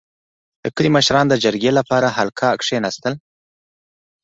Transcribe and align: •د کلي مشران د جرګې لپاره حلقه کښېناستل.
•د 0.63 0.65
کلي 0.75 0.89
مشران 0.97 1.25
د 1.29 1.33
جرګې 1.43 1.71
لپاره 1.79 2.07
حلقه 2.17 2.47
کښېناستل. 2.61 3.13